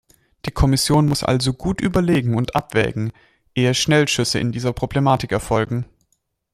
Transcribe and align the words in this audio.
Die 0.47 0.51
Kommission 0.51 1.07
muss 1.07 1.23
also 1.23 1.53
gut 1.53 1.79
überlegen 1.79 2.33
und 2.35 2.55
abwägen, 2.55 3.13
ehe 3.53 3.75
Schnellschüsse 3.75 4.39
in 4.39 4.51
dieser 4.51 4.73
Problematik 4.73 5.31
erfolgen. 5.31 5.85